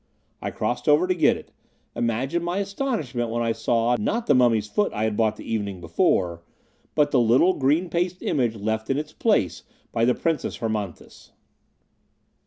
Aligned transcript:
I 0.41 0.49
crossed 0.49 0.89
over 0.89 1.05
to 1.05 1.13
get 1.13 1.37
it; 1.37 1.51
imagine 1.95 2.43
my 2.43 2.57
astonishment 2.57 3.29
when 3.29 3.43
I 3.43 3.51
saw, 3.51 3.95
not 3.99 4.25
the 4.25 4.33
mummy's 4.33 4.67
foot 4.67 4.91
I 4.93 5.03
had 5.03 5.15
bought 5.15 5.35
the 5.35 5.45
evening 5.45 5.79
before, 5.79 6.41
but 6.95 7.11
the 7.11 7.19
little 7.19 7.53
green 7.53 7.87
paste 7.87 8.23
image 8.23 8.55
left 8.55 8.89
in 8.89 8.97
its 8.97 9.13
place 9.13 9.61
by 9.91 10.05
the 10.05 10.15
Princess 10.15 10.57
Hermonthis! 10.57 11.33